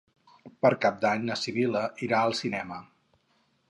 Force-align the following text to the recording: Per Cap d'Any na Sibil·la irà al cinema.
Per 0.65 0.71
Cap 0.85 0.97
d'Any 1.05 1.29
na 1.29 1.37
Sibil·la 1.43 1.85
irà 2.09 2.25
al 2.25 2.39
cinema. 2.43 2.85